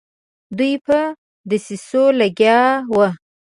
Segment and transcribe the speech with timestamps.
[0.57, 0.97] دوی په
[1.49, 2.59] دسیسو لګیا
[2.95, 3.07] وه.